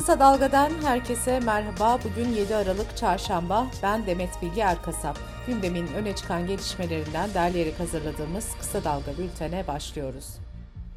Kısa 0.00 0.20
Dalga'dan 0.20 0.70
herkese 0.82 1.40
merhaba. 1.40 1.98
Bugün 2.04 2.28
7 2.28 2.56
Aralık 2.56 2.96
Çarşamba. 2.96 3.66
Ben 3.82 4.06
Demet 4.06 4.30
Bilge 4.42 4.60
Erkasap. 4.60 5.18
Gündemin 5.46 5.86
öne 5.86 6.14
çıkan 6.14 6.46
gelişmelerinden 6.46 7.34
derleyerek 7.34 7.80
hazırladığımız 7.80 8.48
Kısa 8.58 8.84
Dalga 8.84 9.18
bültene 9.18 9.66
başlıyoruz. 9.66 10.26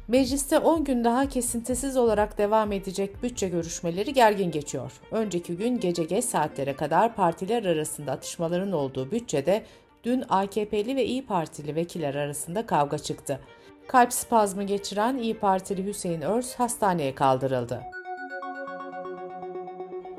Mecliste 0.08 0.58
10 0.58 0.84
gün 0.84 1.04
daha 1.04 1.28
kesintisiz 1.28 1.96
olarak 1.96 2.38
devam 2.38 2.72
edecek 2.72 3.22
bütçe 3.22 3.48
görüşmeleri 3.48 4.12
gergin 4.12 4.50
geçiyor. 4.50 4.92
Önceki 5.10 5.56
gün 5.56 5.80
gece 5.80 6.04
geç 6.04 6.24
saatlere 6.24 6.76
kadar 6.76 7.14
partiler 7.14 7.64
arasında 7.64 8.12
atışmaların 8.12 8.72
olduğu 8.72 9.10
bütçede 9.10 9.64
dün 10.04 10.24
AKP'li 10.28 10.96
ve 10.96 11.04
İyi 11.04 11.26
Partili 11.26 11.74
vekiller 11.74 12.14
arasında 12.14 12.66
kavga 12.66 12.98
çıktı. 12.98 13.40
Kalp 13.88 14.12
spazmı 14.12 14.62
geçiren 14.62 15.16
İyi 15.16 15.38
Partili 15.38 15.86
Hüseyin 15.86 16.20
Örs 16.20 16.54
hastaneye 16.54 17.14
kaldırıldı. 17.14 17.80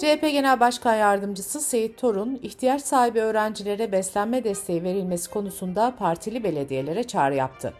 CHP 0.05 0.21
Genel 0.21 0.59
Başkan 0.59 0.95
Yardımcısı 0.95 1.61
Seyit 1.61 1.97
Torun, 1.97 2.39
ihtiyaç 2.41 2.81
sahibi 2.81 3.19
öğrencilere 3.19 3.91
beslenme 3.91 4.43
desteği 4.43 4.83
verilmesi 4.83 5.29
konusunda 5.29 5.95
partili 5.95 6.43
belediyelere 6.43 7.03
çağrı 7.03 7.35
yaptı. 7.35 7.73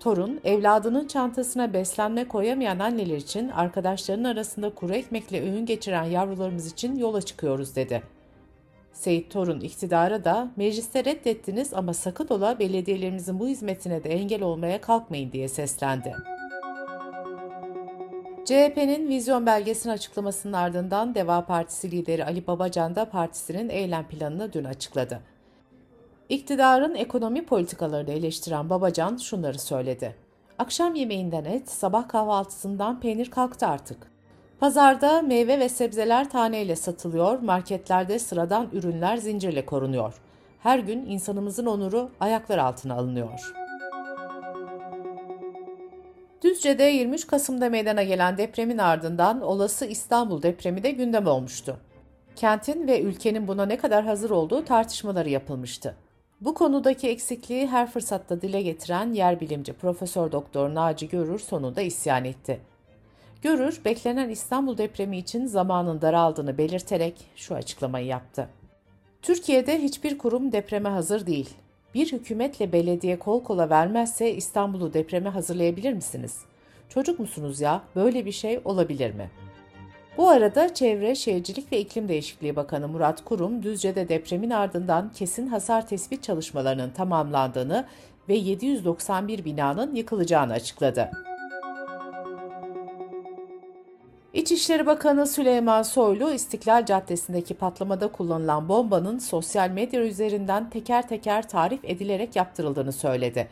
Torun, 0.00 0.40
evladının 0.44 1.06
çantasına 1.06 1.72
beslenme 1.72 2.28
koyamayan 2.28 2.78
anneler 2.78 3.16
için 3.16 3.48
arkadaşlarının 3.48 4.24
arasında 4.24 4.74
kuru 4.74 4.94
ekmekle 4.94 5.42
öğün 5.42 5.66
geçiren 5.66 6.04
yavrularımız 6.04 6.72
için 6.72 6.96
yola 6.96 7.22
çıkıyoruz 7.22 7.76
dedi. 7.76 8.02
Seyit 8.92 9.30
Torun 9.30 9.60
iktidara 9.60 10.24
da 10.24 10.50
mecliste 10.56 11.04
reddettiniz 11.04 11.74
ama 11.74 11.94
sakın 11.94 12.26
ola 12.30 12.58
belediyelerimizin 12.58 13.40
bu 13.40 13.48
hizmetine 13.48 14.04
de 14.04 14.10
engel 14.10 14.42
olmaya 14.42 14.80
kalkmayın 14.80 15.32
diye 15.32 15.48
seslendi. 15.48 16.14
CHP'nin 18.50 19.08
vizyon 19.08 19.46
belgesinin 19.46 19.94
açıklamasının 19.94 20.52
ardından 20.52 21.14
Deva 21.14 21.44
Partisi 21.44 21.90
lideri 21.90 22.24
Ali 22.24 22.46
Babacan 22.46 22.96
da 22.96 23.04
partisinin 23.04 23.68
eylem 23.68 24.08
planını 24.08 24.52
dün 24.52 24.64
açıkladı. 24.64 25.20
İktidarın 26.28 26.94
ekonomi 26.94 27.46
politikalarını 27.46 28.10
eleştiren 28.10 28.70
Babacan 28.70 29.16
şunları 29.16 29.58
söyledi. 29.58 30.16
Akşam 30.58 30.94
yemeğinden 30.94 31.44
et, 31.44 31.70
sabah 31.70 32.08
kahvaltısından 32.08 33.00
peynir 33.00 33.30
kalktı 33.30 33.66
artık. 33.66 34.10
Pazarda 34.60 35.22
meyve 35.22 35.58
ve 35.58 35.68
sebzeler 35.68 36.30
taneyle 36.30 36.76
satılıyor, 36.76 37.38
marketlerde 37.38 38.18
sıradan 38.18 38.68
ürünler 38.72 39.16
zincirle 39.16 39.66
korunuyor. 39.66 40.14
Her 40.62 40.78
gün 40.78 41.06
insanımızın 41.06 41.66
onuru 41.66 42.10
ayaklar 42.20 42.58
altına 42.58 42.94
alınıyor.'' 42.94 43.59
Düzce'de 46.42 46.84
23 46.84 47.26
Kasım'da 47.26 47.68
meydana 47.68 48.02
gelen 48.02 48.38
depremin 48.38 48.78
ardından 48.78 49.40
olası 49.40 49.86
İstanbul 49.86 50.42
depremi 50.42 50.82
de 50.82 50.90
gündem 50.90 51.26
olmuştu. 51.26 51.76
Kentin 52.36 52.86
ve 52.86 53.00
ülkenin 53.00 53.48
buna 53.48 53.66
ne 53.66 53.76
kadar 53.76 54.04
hazır 54.04 54.30
olduğu 54.30 54.64
tartışmaları 54.64 55.28
yapılmıştı. 55.28 55.96
Bu 56.40 56.54
konudaki 56.54 57.08
eksikliği 57.08 57.66
her 57.66 57.90
fırsatta 57.90 58.42
dile 58.42 58.62
getiren 58.62 59.12
yer 59.12 59.40
bilimci 59.40 59.72
Profesör 59.72 60.32
Doktor 60.32 60.74
Naci 60.74 61.08
Görür 61.08 61.38
sonunda 61.38 61.80
isyan 61.80 62.24
etti. 62.24 62.60
Görür, 63.42 63.80
beklenen 63.84 64.28
İstanbul 64.28 64.78
depremi 64.78 65.18
için 65.18 65.46
zamanın 65.46 66.00
daraldığını 66.00 66.58
belirterek 66.58 67.14
şu 67.36 67.54
açıklamayı 67.54 68.06
yaptı. 68.06 68.48
Türkiye'de 69.22 69.82
hiçbir 69.82 70.18
kurum 70.18 70.52
depreme 70.52 70.88
hazır 70.88 71.26
değil. 71.26 71.50
Bir 71.94 72.12
hükümetle 72.12 72.72
belediye 72.72 73.18
kol 73.18 73.44
kola 73.44 73.70
vermezse 73.70 74.34
İstanbul'u 74.34 74.92
depreme 74.92 75.28
hazırlayabilir 75.28 75.92
misiniz? 75.92 76.38
Çocuk 76.88 77.18
musunuz 77.18 77.60
ya? 77.60 77.82
Böyle 77.96 78.26
bir 78.26 78.32
şey 78.32 78.60
olabilir 78.64 79.14
mi? 79.14 79.30
Bu 80.16 80.28
arada 80.28 80.74
Çevre, 80.74 81.14
Şehircilik 81.14 81.72
ve 81.72 81.80
İklim 81.80 82.08
Değişikliği 82.08 82.56
Bakanı 82.56 82.88
Murat 82.88 83.24
Kurum, 83.24 83.62
Düzce'de 83.62 84.08
depremin 84.08 84.50
ardından 84.50 85.12
kesin 85.12 85.46
hasar 85.46 85.86
tespit 85.86 86.22
çalışmalarının 86.22 86.90
tamamlandığını 86.90 87.86
ve 88.28 88.34
791 88.34 89.44
binanın 89.44 89.94
yıkılacağını 89.94 90.52
açıkladı. 90.52 91.10
İçişleri 94.34 94.86
Bakanı 94.86 95.26
Süleyman 95.26 95.82
Soylu, 95.82 96.32
İstiklal 96.32 96.86
Caddesi'ndeki 96.86 97.54
patlamada 97.54 98.12
kullanılan 98.12 98.68
bombanın 98.68 99.18
sosyal 99.18 99.70
medya 99.70 100.02
üzerinden 100.02 100.70
teker 100.70 101.08
teker 101.08 101.48
tarif 101.48 101.84
edilerek 101.84 102.36
yaptırıldığını 102.36 102.92
söyledi. 102.92 103.48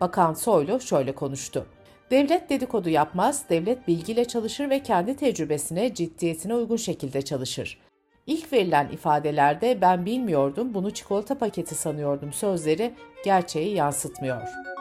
Bakan 0.00 0.34
Soylu 0.34 0.80
şöyle 0.80 1.14
konuştu. 1.14 1.66
Devlet 2.10 2.50
dedikodu 2.50 2.88
yapmaz, 2.88 3.44
devlet 3.50 3.88
bilgiyle 3.88 4.24
çalışır 4.24 4.70
ve 4.70 4.82
kendi 4.82 5.16
tecrübesine, 5.16 5.94
ciddiyetine 5.94 6.54
uygun 6.54 6.76
şekilde 6.76 7.22
çalışır. 7.22 7.78
İlk 8.26 8.52
verilen 8.52 8.88
ifadelerde 8.88 9.80
ben 9.80 10.06
bilmiyordum, 10.06 10.74
bunu 10.74 10.90
çikolata 10.90 11.38
paketi 11.38 11.74
sanıyordum 11.74 12.32
sözleri 12.32 12.94
gerçeği 13.24 13.74
yansıtmıyor.'' 13.74 14.75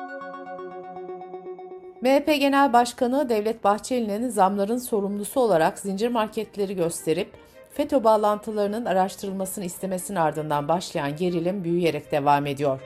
MHP 2.02 2.26
Genel 2.40 2.74
Başkanı 2.74 3.30
Devlet 3.30 3.64
Bahçeli'nin 3.64 4.30
zamların 4.30 4.78
sorumlusu 4.78 5.40
olarak 5.40 5.80
zincir 5.80 6.08
marketleri 6.08 6.76
gösterip 6.76 7.32
FETÖ 7.74 8.04
bağlantılarının 8.04 8.86
araştırılmasını 8.86 9.66
istemesinin 9.66 10.18
ardından 10.18 10.68
başlayan 10.68 11.16
gerilim 11.16 11.64
büyüyerek 11.64 12.12
devam 12.12 12.46
ediyor. 12.46 12.82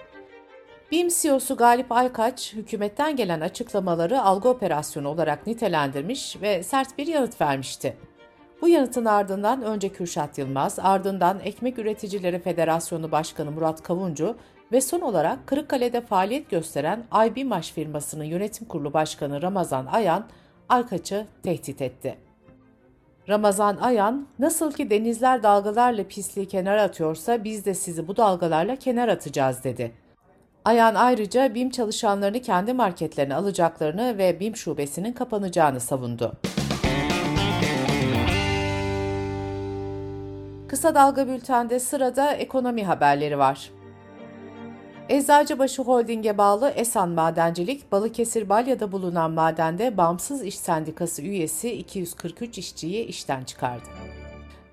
BİM 0.91 1.07
CEO'su 1.21 1.55
Galip 1.55 1.91
Aykaç, 1.91 2.53
hükümetten 2.53 3.15
gelen 3.15 3.41
açıklamaları 3.41 4.21
algı 4.21 4.49
operasyonu 4.49 5.07
olarak 5.07 5.47
nitelendirmiş 5.47 6.41
ve 6.41 6.63
sert 6.63 6.97
bir 6.97 7.07
yanıt 7.07 7.41
vermişti. 7.41 7.97
Bu 8.61 8.67
yanıtın 8.67 9.05
ardından 9.05 9.61
önce 9.61 9.89
Kürşat 9.89 10.37
Yılmaz, 10.37 10.79
ardından 10.79 11.39
Ekmek 11.39 11.79
Üreticileri 11.79 12.39
Federasyonu 12.39 13.11
Başkanı 13.11 13.51
Murat 13.51 13.83
Kavuncu 13.83 14.35
ve 14.71 14.81
son 14.81 15.01
olarak 15.01 15.47
Kırıkkale'de 15.47 16.01
faaliyet 16.01 16.49
gösteren 16.49 17.03
IBMAŞ 17.27 17.73
firmasının 17.73 18.23
yönetim 18.23 18.67
kurulu 18.67 18.93
başkanı 18.93 19.41
Ramazan 19.41 19.85
Ayan, 19.85 20.25
Aykaç'ı 20.69 21.25
tehdit 21.43 21.81
etti. 21.81 22.17
Ramazan 23.29 23.77
Ayan, 23.77 24.27
nasıl 24.39 24.71
ki 24.71 24.89
denizler 24.89 25.43
dalgalarla 25.43 26.03
pisliği 26.03 26.47
kenara 26.47 26.83
atıyorsa 26.83 27.43
biz 27.43 27.65
de 27.65 27.73
sizi 27.73 28.07
bu 28.07 28.17
dalgalarla 28.17 28.75
kenar 28.75 29.07
atacağız 29.07 29.63
dedi. 29.63 29.91
Ayan 30.65 30.95
ayrıca 30.95 31.55
BİM 31.55 31.69
çalışanlarını 31.69 32.41
kendi 32.41 32.73
marketlerine 32.73 33.35
alacaklarını 33.35 34.17
ve 34.17 34.39
BİM 34.39 34.55
şubesinin 34.55 35.13
kapanacağını 35.13 35.79
savundu. 35.79 36.33
Kısa 40.67 40.95
Dalga 40.95 41.27
Bülten'de 41.27 41.79
sırada 41.79 42.33
ekonomi 42.33 42.85
haberleri 42.85 43.37
var. 43.37 43.71
Eczacıbaşı 45.09 45.81
Holding'e 45.81 46.37
bağlı 46.37 46.69
Esan 46.69 47.09
Madencilik, 47.09 47.91
Balıkesir 47.91 48.49
Balya'da 48.49 48.91
bulunan 48.91 49.31
madende 49.31 49.97
Bağımsız 49.97 50.43
İş 50.43 50.57
Sendikası 50.57 51.21
üyesi 51.21 51.71
243 51.71 52.57
işçiyi 52.57 53.05
işten 53.05 53.43
çıkardı. 53.43 53.89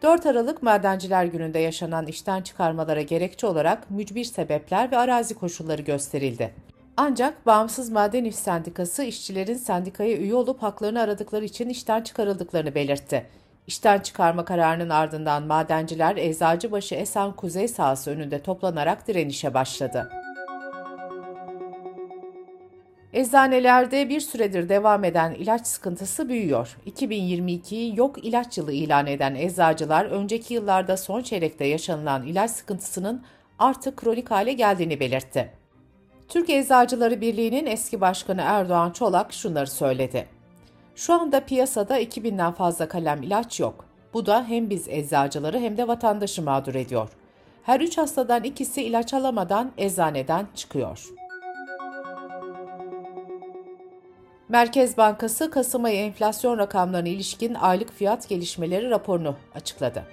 4 0.03 0.27
Aralık 0.27 0.63
Madenciler 0.63 1.25
Günü'nde 1.25 1.59
yaşanan 1.59 2.07
işten 2.07 2.43
çıkarmalara 2.43 3.03
gerekçe 3.03 3.47
olarak 3.47 3.91
mücbir 3.91 4.25
sebepler 4.25 4.91
ve 4.91 4.97
arazi 4.97 5.35
koşulları 5.35 5.83
gösterildi. 5.83 6.55
Ancak 6.97 7.47
Bağımsız 7.47 7.91
Maden 7.91 8.25
İş 8.25 8.37
Sendikası 8.37 9.03
işçilerin 9.03 9.55
sendikaya 9.55 10.17
üye 10.17 10.35
olup 10.35 10.63
haklarını 10.63 11.01
aradıkları 11.01 11.45
için 11.45 11.69
işten 11.69 12.03
çıkarıldıklarını 12.03 12.75
belirtti. 12.75 13.27
İşten 13.67 13.99
çıkarma 13.99 14.45
kararının 14.45 14.91
ardından 14.91 15.43
madenciler 15.43 16.17
Eczacıbaşı 16.17 16.95
Esan 16.95 17.37
Kuzey 17.37 17.69
sahası 17.69 18.11
önünde 18.11 18.43
toplanarak 18.43 19.09
direnişe 19.09 19.55
başladı. 19.55 20.11
Eczanelerde 23.17 24.09
bir 24.09 24.21
süredir 24.21 24.69
devam 24.69 25.05
eden 25.05 25.35
ilaç 25.35 25.67
sıkıntısı 25.67 26.29
büyüyor. 26.29 26.77
2022'yi 26.87 27.97
yok 27.99 28.25
ilaç 28.25 28.59
yılı 28.59 28.73
ilan 28.73 29.07
eden 29.07 29.35
eczacılar 29.35 30.05
önceki 30.05 30.55
yıllarda 30.55 30.97
son 30.97 31.23
çeyrekte 31.23 31.65
yaşanılan 31.65 32.27
ilaç 32.27 32.51
sıkıntısının 32.51 33.23
artık 33.59 33.97
kronik 33.97 34.31
hale 34.31 34.53
geldiğini 34.53 35.01
belirtti. 35.01 35.53
Türk 36.29 36.51
Eczacıları 36.51 37.21
Birliği'nin 37.21 37.67
eski 37.67 38.01
başkanı 38.01 38.43
Erdoğan 38.45 38.91
Çolak 38.91 39.33
şunları 39.33 39.71
söyledi. 39.71 40.27
Şu 40.95 41.15
anda 41.15 41.41
piyasada 41.41 42.01
2000'den 42.01 42.53
fazla 42.53 42.89
kalem 42.89 43.23
ilaç 43.23 43.61
yok. 43.61 43.85
Bu 44.15 44.27
da 44.27 44.45
hem 44.49 44.71
biz 44.71 44.89
eczacıları 44.89 45.59
hem 45.59 45.77
de 45.77 45.89
vatandaşı 45.89 46.43
mağdur 46.43 46.75
ediyor. 46.75 47.09
Her 47.63 47.81
üç 47.81 47.99
hastadan 47.99 48.45
ikisi 48.45 48.83
ilaç 48.83 49.15
alamadan 49.15 49.73
eczaneden 49.79 50.47
çıkıyor.'' 50.55 51.26
Merkez 54.49 54.97
Bankası 54.97 55.51
Kasım 55.51 55.85
ayı 55.85 55.97
enflasyon 55.97 56.59
rakamlarına 56.59 57.09
ilişkin 57.09 57.55
aylık 57.55 57.93
fiyat 57.93 58.29
gelişmeleri 58.29 58.91
raporunu 58.91 59.37
açıkladı. 59.55 60.05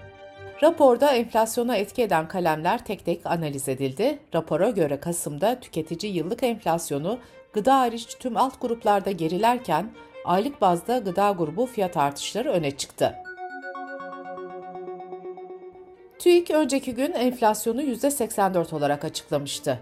Raporda 0.64 1.12
enflasyona 1.12 1.76
etki 1.76 2.02
eden 2.02 2.28
kalemler 2.28 2.86
tek 2.86 3.06
tek 3.06 3.26
analiz 3.26 3.70
edildi. 3.70 4.20
Rapora 4.34 4.70
göre 4.70 5.00
Kasım'da 5.00 5.60
tüketici 5.60 6.14
yıllık 6.14 6.44
enflasyonu 6.44 7.20
gıda 7.54 7.80
hariç 7.80 8.08
tüm 8.20 8.38
alt 8.38 8.62
gruplarda 8.62 9.12
gerilerken 9.12 9.90
aylık 10.26 10.62
bazda 10.62 10.98
gıda 10.98 11.32
grubu 11.32 11.66
fiyat 11.66 11.98
artışları 11.98 12.52
öne 12.52 12.72
çıktı. 12.72 13.16
TÜİK 16.20 16.52
önceki 16.52 16.94
gün 16.94 17.12
enflasyonu 17.14 17.82
%84 17.82 18.76
olarak 18.76 19.06
açıklamıştı. 19.06 19.80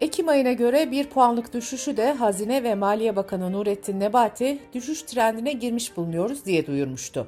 Ekim 0.00 0.28
ayına 0.28 0.52
göre 0.52 0.90
bir 0.90 1.06
puanlık 1.06 1.54
düşüşü 1.54 1.96
de 1.96 2.12
Hazine 2.12 2.62
ve 2.62 2.74
Maliye 2.74 3.16
Bakanı 3.16 3.52
Nurettin 3.52 4.00
Nebati 4.00 4.58
düşüş 4.74 5.02
trendine 5.02 5.52
girmiş 5.52 5.96
bulunuyoruz 5.96 6.44
diye 6.44 6.66
duyurmuştu. 6.66 7.26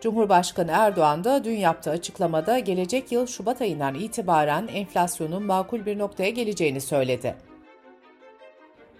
Cumhurbaşkanı 0.00 0.70
Erdoğan 0.70 1.24
da 1.24 1.44
dün 1.44 1.56
yaptığı 1.56 1.90
açıklamada 1.90 2.58
gelecek 2.58 3.12
yıl 3.12 3.26
Şubat 3.26 3.60
ayından 3.60 3.94
itibaren 3.94 4.68
enflasyonun 4.68 5.42
makul 5.42 5.86
bir 5.86 5.98
noktaya 5.98 6.30
geleceğini 6.30 6.80
söyledi. 6.80 7.34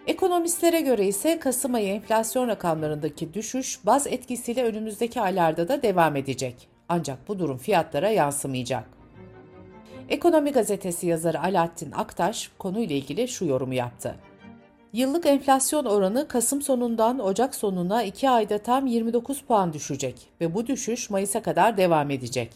Ekonomistlere 0.07 0.81
göre 0.81 1.07
ise 1.07 1.39
Kasım 1.39 1.75
ayı 1.75 1.89
enflasyon 1.89 2.49
rakamlarındaki 2.49 3.35
düşüş 3.35 3.87
baz 3.87 4.07
etkisiyle 4.07 4.65
önümüzdeki 4.65 5.21
aylarda 5.21 5.69
da 5.69 5.83
devam 5.83 6.17
edecek. 6.17 6.69
Ancak 6.89 7.29
bu 7.29 7.39
durum 7.39 7.59
fiyatlara 7.59 8.11
yansımayacak. 8.11 8.96
Ekonomi 10.09 10.53
gazetesi 10.53 11.07
yazarı 11.07 11.41
Alaaddin 11.43 11.93
Aktaş 11.93 12.51
konuyla 12.59 12.97
ilgili 12.97 13.29
şu 13.29 13.45
yorumu 13.45 13.75
yaptı. 13.75 14.15
Yıllık 14.93 15.27
enflasyon 15.27 15.85
oranı 15.85 16.29
Kasım 16.29 16.63
sonundan 16.63 17.19
Ocak 17.19 17.55
sonuna 17.55 18.03
2 18.03 18.31
ayda 18.31 18.59
tam 18.59 18.87
29 18.87 19.41
puan 19.41 19.73
düşecek 19.73 20.29
ve 20.41 20.55
bu 20.55 20.67
düşüş 20.67 21.11
Mayıs'a 21.11 21.43
kadar 21.43 21.77
devam 21.77 22.11
edecek. 22.11 22.51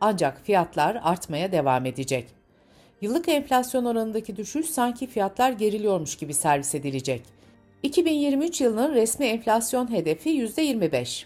Ancak 0.00 0.40
fiyatlar 0.44 1.00
artmaya 1.02 1.52
devam 1.52 1.86
edecek. 1.86 2.28
Yıllık 3.00 3.28
enflasyon 3.28 3.84
oranındaki 3.84 4.36
düşüş 4.36 4.66
sanki 4.66 5.06
fiyatlar 5.06 5.52
geriliyormuş 5.52 6.16
gibi 6.16 6.34
servis 6.34 6.74
edilecek. 6.74 7.22
2023 7.82 8.60
yılının 8.60 8.94
resmi 8.94 9.26
enflasyon 9.26 9.92
hedefi 9.92 10.30
%25. 10.30 11.24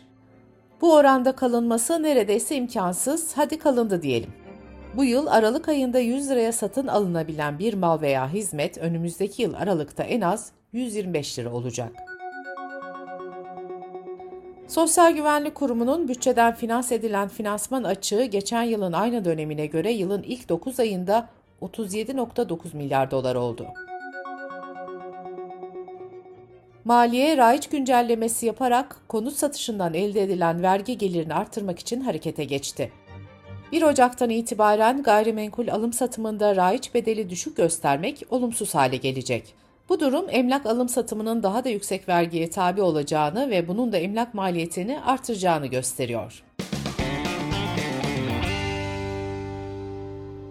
Bu 0.80 0.94
oranda 0.94 1.32
kalınması 1.32 2.02
neredeyse 2.02 2.56
imkansız, 2.56 3.32
hadi 3.36 3.58
kalındı 3.58 4.02
diyelim. 4.02 4.41
Bu 4.96 5.04
yıl 5.04 5.26
Aralık 5.26 5.68
ayında 5.68 5.98
100 5.98 6.30
liraya 6.30 6.52
satın 6.52 6.86
alınabilen 6.86 7.58
bir 7.58 7.74
mal 7.74 8.00
veya 8.00 8.32
hizmet 8.32 8.78
önümüzdeki 8.78 9.42
yıl 9.42 9.54
Aralık'ta 9.54 10.02
en 10.02 10.20
az 10.20 10.52
125 10.72 11.38
lira 11.38 11.52
olacak. 11.52 11.92
Sosyal 14.68 15.12
Güvenlik 15.12 15.54
Kurumu'nun 15.54 16.08
bütçeden 16.08 16.54
finans 16.54 16.92
edilen 16.92 17.28
finansman 17.28 17.84
açığı 17.84 18.24
geçen 18.24 18.62
yılın 18.62 18.92
aynı 18.92 19.24
dönemine 19.24 19.66
göre 19.66 19.92
yılın 19.92 20.22
ilk 20.22 20.48
9 20.48 20.80
ayında 20.80 21.28
37.9 21.62 22.76
milyar 22.76 23.10
dolar 23.10 23.34
oldu. 23.34 23.66
Maliye, 26.84 27.36
raiç 27.36 27.68
güncellemesi 27.68 28.46
yaparak 28.46 28.96
konut 29.08 29.32
satışından 29.32 29.94
elde 29.94 30.22
edilen 30.22 30.62
vergi 30.62 30.98
gelirini 30.98 31.34
artırmak 31.34 31.78
için 31.78 32.00
harekete 32.00 32.44
geçti. 32.44 32.92
1 33.72 33.82
Ocak'tan 33.82 34.30
itibaren 34.30 35.02
gayrimenkul 35.02 35.69
alım 35.69 35.92
satımında 35.92 36.56
raiç 36.56 36.94
bedeli 36.94 37.30
düşük 37.30 37.56
göstermek 37.56 38.22
olumsuz 38.30 38.74
hale 38.74 38.96
gelecek. 38.96 39.54
Bu 39.88 40.00
durum 40.00 40.26
emlak 40.28 40.66
alım 40.66 40.88
satımının 40.88 41.42
daha 41.42 41.64
da 41.64 41.69
yüksek 41.69 42.08
vergiye 42.08 42.50
tabi 42.50 42.82
olacağını 42.82 43.50
ve 43.50 43.69
bunun 43.69 43.92
da 43.92 43.96
emlak 43.96 44.34
maliyetini 44.34 45.00
artıracağını 45.00 45.66
gösteriyor. 45.66 46.42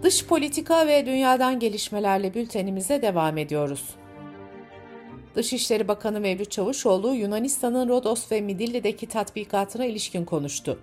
Dış 0.02 0.26
politika 0.26 0.86
ve 0.86 1.06
dünyadan 1.06 1.58
gelişmelerle 1.58 2.34
bültenimize 2.34 3.02
devam 3.02 3.38
ediyoruz. 3.38 3.84
Dışişleri 5.34 5.88
Bakanı 5.88 6.20
Mevlüt 6.20 6.50
Çavuşoğlu, 6.50 7.14
Yunanistan'ın 7.14 7.88
Rodos 7.88 8.32
ve 8.32 8.40
Midilli'deki 8.40 9.06
tatbikatına 9.06 9.84
ilişkin 9.84 10.24
konuştu. 10.24 10.78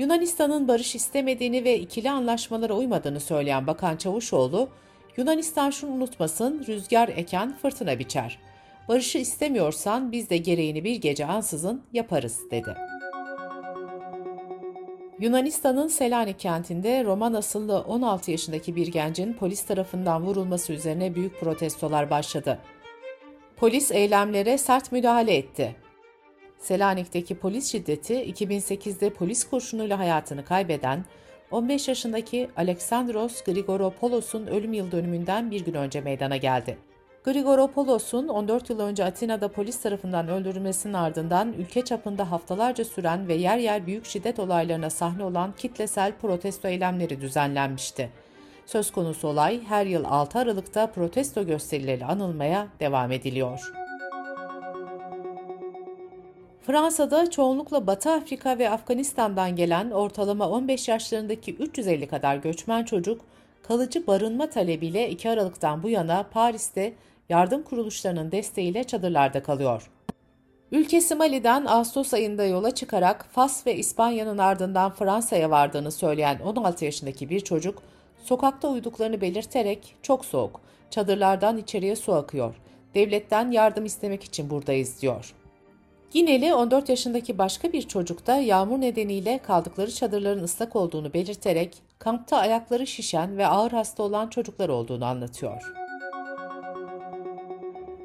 Yunanistan'ın 0.00 0.68
barış 0.68 0.94
istemediğini 0.94 1.64
ve 1.64 1.78
ikili 1.78 2.10
anlaşmalara 2.10 2.74
uymadığını 2.74 3.20
söyleyen 3.20 3.66
Bakan 3.66 3.96
Çavuşoğlu, 3.96 4.68
Yunanistan 5.16 5.70
şunu 5.70 5.90
unutmasın, 5.90 6.64
rüzgar 6.68 7.08
eken 7.08 7.56
fırtına 7.56 7.98
biçer. 7.98 8.38
Barışı 8.88 9.18
istemiyorsan 9.18 10.12
biz 10.12 10.30
de 10.30 10.36
gereğini 10.36 10.84
bir 10.84 10.96
gece 10.96 11.26
ansızın 11.26 11.82
yaparız, 11.92 12.40
dedi. 12.50 12.74
Yunanistan'ın 15.18 15.88
Selanik 15.88 16.38
kentinde 16.38 17.04
Roman 17.04 17.32
asıllı 17.34 17.80
16 17.80 18.30
yaşındaki 18.30 18.76
bir 18.76 18.86
gencin 18.86 19.32
polis 19.32 19.62
tarafından 19.62 20.22
vurulması 20.22 20.72
üzerine 20.72 21.14
büyük 21.14 21.40
protestolar 21.40 22.10
başladı. 22.10 22.58
Polis 23.56 23.92
eylemlere 23.92 24.58
sert 24.58 24.92
müdahale 24.92 25.36
etti. 25.36 25.76
Selanik'teki 26.60 27.34
polis 27.34 27.72
şiddeti 27.72 28.14
2008'de 28.14 29.10
polis 29.10 29.44
kurşunuyla 29.50 29.98
hayatını 29.98 30.44
kaybeden 30.44 31.04
15 31.50 31.88
yaşındaki 31.88 32.48
Alexandros 32.56 33.42
Grigoropoulos'un 33.42 34.46
ölüm 34.46 34.72
yıl 34.72 34.90
dönümünden 34.90 35.50
bir 35.50 35.64
gün 35.64 35.74
önce 35.74 36.00
meydana 36.00 36.36
geldi. 36.36 36.78
Grigoropoulos'un 37.24 38.28
14 38.28 38.70
yıl 38.70 38.80
önce 38.80 39.04
Atina'da 39.04 39.48
polis 39.48 39.80
tarafından 39.80 40.28
öldürülmesinin 40.28 40.92
ardından 40.94 41.52
ülke 41.52 41.84
çapında 41.84 42.30
haftalarca 42.30 42.84
süren 42.84 43.28
ve 43.28 43.34
yer 43.34 43.58
yer 43.58 43.86
büyük 43.86 44.06
şiddet 44.06 44.38
olaylarına 44.38 44.90
sahne 44.90 45.24
olan 45.24 45.52
kitlesel 45.58 46.12
protesto 46.12 46.68
eylemleri 46.68 47.20
düzenlenmişti. 47.20 48.10
Söz 48.66 48.92
konusu 48.92 49.28
olay 49.28 49.64
her 49.64 49.86
yıl 49.86 50.04
6 50.04 50.38
Aralık'ta 50.38 50.86
protesto 50.86 51.46
gösterileri 51.46 52.04
anılmaya 52.04 52.68
devam 52.80 53.12
ediliyor. 53.12 53.79
Fransa'da 56.70 57.30
çoğunlukla 57.30 57.86
Batı 57.86 58.10
Afrika 58.10 58.58
ve 58.58 58.70
Afganistan'dan 58.70 59.56
gelen 59.56 59.90
ortalama 59.90 60.48
15 60.48 60.88
yaşlarındaki 60.88 61.54
350 61.54 62.08
kadar 62.08 62.36
göçmen 62.36 62.84
çocuk 62.84 63.20
kalıcı 63.62 64.06
barınma 64.06 64.50
talebiyle 64.50 65.10
2 65.10 65.30
Aralık'tan 65.30 65.82
bu 65.82 65.88
yana 65.88 66.22
Paris'te 66.22 66.92
yardım 67.28 67.62
kuruluşlarının 67.62 68.32
desteğiyle 68.32 68.84
çadırlarda 68.84 69.42
kalıyor. 69.42 69.90
Ülkesi 70.72 71.14
Mali'den 71.14 71.64
Ağustos 71.66 72.14
ayında 72.14 72.44
yola 72.44 72.70
çıkarak 72.74 73.26
Fas 73.32 73.66
ve 73.66 73.76
İspanya'nın 73.76 74.38
ardından 74.38 74.90
Fransa'ya 74.90 75.50
vardığını 75.50 75.92
söyleyen 75.92 76.38
16 76.38 76.84
yaşındaki 76.84 77.30
bir 77.30 77.40
çocuk, 77.40 77.82
sokakta 78.24 78.68
uyuduklarını 78.68 79.20
belirterek 79.20 79.94
çok 80.02 80.24
soğuk, 80.24 80.60
çadırlardan 80.90 81.58
içeriye 81.58 81.96
su 81.96 82.12
akıyor, 82.12 82.54
devletten 82.94 83.50
yardım 83.50 83.84
istemek 83.84 84.24
için 84.24 84.50
buradayız 84.50 85.02
diyor. 85.02 85.34
Gineli 86.10 86.54
14 86.54 86.88
yaşındaki 86.88 87.38
başka 87.38 87.72
bir 87.72 87.82
çocuk 87.82 88.26
da 88.26 88.36
yağmur 88.36 88.80
nedeniyle 88.80 89.38
kaldıkları 89.38 89.90
çadırların 89.94 90.42
ıslak 90.42 90.76
olduğunu 90.76 91.12
belirterek 91.12 91.76
kampta 91.98 92.36
ayakları 92.36 92.86
şişen 92.86 93.38
ve 93.38 93.46
ağır 93.46 93.70
hasta 93.72 94.02
olan 94.02 94.28
çocuklar 94.28 94.68
olduğunu 94.68 95.04
anlatıyor. 95.04 95.72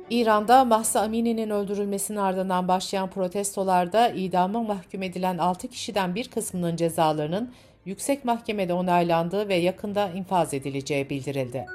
İran'da 0.10 0.66
Mahsa 0.66 1.02
Amini'nin 1.02 1.50
öldürülmesinin 1.50 2.18
ardından 2.18 2.68
başlayan 2.68 3.10
protestolarda 3.10 4.10
idama 4.10 4.64
mahkum 4.64 5.04
edilen 5.04 5.38
6 5.38 5.68
kişiden 5.68 6.16
bir 6.16 6.28
kısmının 6.28 6.76
cezalarının 6.76 7.54
yüksek 7.86 8.26
mahkemede 8.26 8.74
onaylandığı 8.74 9.48
ve 9.48 9.56
yakında 9.56 10.10
infaz 10.10 10.54
edileceği 10.54 11.10
bildirildi. 11.10 11.66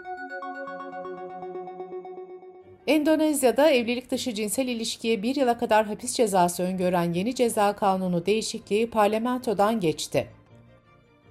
Endonezya'da 2.90 3.70
evlilik 3.70 4.10
dışı 4.10 4.34
cinsel 4.34 4.68
ilişkiye 4.68 5.22
bir 5.22 5.36
yıla 5.36 5.58
kadar 5.58 5.86
hapis 5.86 6.14
cezası 6.14 6.62
öngören 6.62 7.12
yeni 7.12 7.34
ceza 7.34 7.72
kanunu 7.72 8.26
değişikliği 8.26 8.90
parlamentodan 8.90 9.80
geçti. 9.80 10.26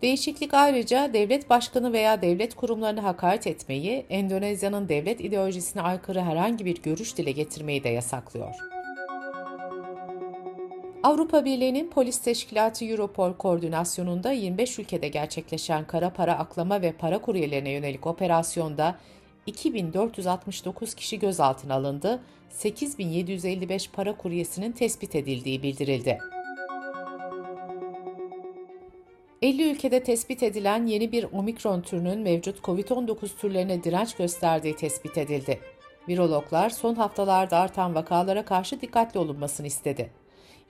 Değişiklik 0.02 0.54
ayrıca 0.54 1.14
devlet 1.14 1.50
başkanı 1.50 1.94
veya 1.94 2.22
devlet 2.22 2.56
kurumlarını 2.56 3.00
hakaret 3.00 3.48
etmeyi, 3.48 4.06
Endonezya'nın 4.10 4.90
devlet 4.90 5.22
ideolojisine 5.22 5.82
aykırı 5.82 6.22
herhangi 6.22 6.66
bir 6.66 6.82
görüş 6.82 7.18
dile 7.18 7.32
getirmeyi 7.32 7.84
de 7.84 7.90
yasaklıyor. 7.90 8.56
Avrupa 11.04 11.46
Birliği'nin 11.46 11.90
polis 11.90 12.20
teşkilatı 12.20 12.86
Europol 12.86 13.34
koordinasyonunda 13.34 14.32
25 14.32 14.80
ülkede 14.80 15.08
gerçekleşen 15.08 15.88
kara 15.88 16.10
para 16.10 16.38
aklama 16.40 16.82
ve 16.82 16.92
para 16.92 17.22
kuryelerine 17.22 17.70
yönelik 17.70 18.08
operasyonda 18.08 18.96
2469 19.54 20.94
kişi 20.94 21.20
gözaltına 21.20 21.74
alındı, 21.74 22.20
8755 22.50 23.90
para 23.90 24.18
kuryesinin 24.18 24.72
tespit 24.72 25.16
edildiği 25.16 25.64
bildirildi. 25.64 26.20
50 29.42 29.72
ülkede 29.72 30.04
tespit 30.04 30.44
edilen 30.44 30.86
yeni 30.86 31.12
bir 31.12 31.24
omikron 31.24 31.82
türünün 31.82 32.20
mevcut 32.20 32.60
COVID-19 32.60 33.38
türlerine 33.38 33.84
direnç 33.84 34.16
gösterdiği 34.16 34.76
tespit 34.76 35.18
edildi. 35.18 35.60
Virologlar 36.08 36.70
son 36.70 36.96
haftalarda 36.96 37.58
artan 37.58 37.96
vakalara 37.96 38.46
karşı 38.46 38.82
dikkatli 38.82 39.20
olunmasını 39.20 39.68
istedi. 39.68 40.12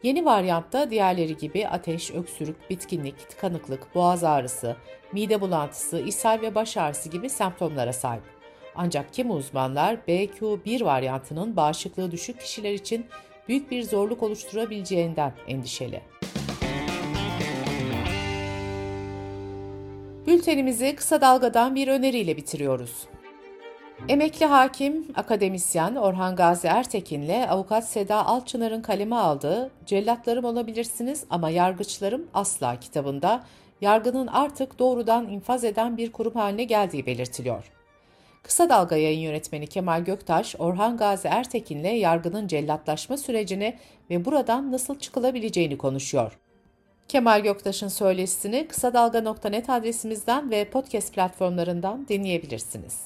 Yeni 0.04 0.26
varyantta 0.26 0.90
diğerleri 0.90 1.38
gibi 1.38 1.68
ateş, 1.68 2.12
öksürük, 2.12 2.70
bitkinlik, 2.70 3.30
tıkanıklık, 3.30 3.96
boğaz 3.96 4.24
ağrısı, 4.24 4.76
mide 5.14 5.42
bulantısı, 5.42 6.00
ishal 6.00 6.42
ve 6.42 6.56
baş 6.56 6.78
ağrısı 6.78 7.10
gibi 7.10 7.30
semptomlara 7.30 7.94
sahip. 7.94 8.39
Ancak 8.82 9.14
kimi 9.14 9.32
uzmanlar 9.32 9.98
BQ1 10.08 10.86
varyantının 10.86 11.56
bağışıklığı 11.56 12.12
düşük 12.12 12.42
kişiler 12.42 12.74
için 12.74 13.06
büyük 13.48 13.72
bir 13.72 13.84
zorluk 13.84 14.24
oluşturabileceğinden 14.24 15.34
endişeli. 15.48 16.02
Bültenimizi 20.28 20.96
kısa 20.96 21.22
dalgadan 21.22 21.76
bir 21.76 21.88
öneriyle 21.88 22.38
bitiriyoruz. 22.38 23.08
Emekli 24.10 24.46
hakim, 24.46 25.08
akademisyen 25.16 25.96
Orhan 25.96 26.36
Gazi 26.36 26.68
Ertekin'le 26.68 27.48
avukat 27.50 27.90
Seda 27.90 28.26
Alçınar'ın 28.26 28.82
kaleme 28.82 29.16
aldığı 29.16 29.72
Cellatlarım 29.86 30.46
olabilirsiniz 30.46 31.26
ama 31.30 31.50
yargıçlarım 31.50 32.28
asla 32.34 32.80
kitabında 32.80 33.44
yargının 33.82 34.28
artık 34.28 34.80
doğrudan 34.80 35.30
infaz 35.30 35.64
eden 35.64 35.98
bir 35.98 36.12
kurum 36.12 36.34
haline 36.34 36.64
geldiği 36.64 37.06
belirtiliyor. 37.06 37.79
Kısa 38.44 38.70
Dalga 38.70 38.96
yayın 38.96 39.20
yönetmeni 39.20 39.68
Kemal 39.68 40.04
Göktaş, 40.04 40.56
Orhan 40.60 40.98
Gazi 40.98 41.28
Ertekin'le 41.28 41.96
yargının 41.96 42.48
cellatlaşma 42.48 43.18
sürecini 43.18 43.78
ve 44.10 44.26
buradan 44.26 44.72
nasıl 44.72 45.00
çıkılabileceğini 45.00 45.78
konuşuyor. 45.78 46.40
Kemal 47.08 47.42
Göktaş'ın 47.44 47.88
söyleşisini 47.88 48.68
kısa 48.68 48.94
dalga.net 48.94 49.70
adresimizden 49.70 50.52
ve 50.52 50.70
podcast 50.70 51.14
platformlarından 51.14 52.08
dinleyebilirsiniz. 52.08 53.02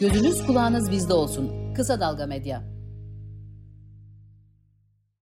Gözünüz 0.00 0.46
kulağınız 0.46 0.90
bizde 0.90 1.14
olsun. 1.14 1.74
Kısa 1.74 2.00
Dalga 2.00 2.26
Medya. 2.26 2.79